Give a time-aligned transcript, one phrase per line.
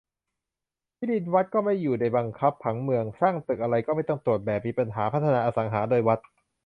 [0.97, 6.19] ที่ดินวัดก็ไม่อยู่ในบังคับผังเมือง สร้างตึกอะไรก็ไม่ต้องตรวจแบบ มีปัญหาพัฒนาอสังหาโดยวัด